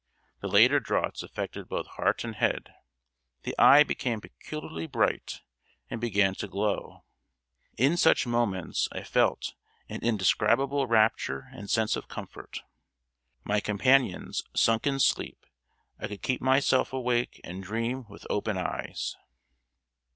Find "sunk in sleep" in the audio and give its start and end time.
14.55-15.45